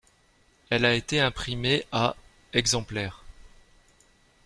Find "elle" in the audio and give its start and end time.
0.71-0.83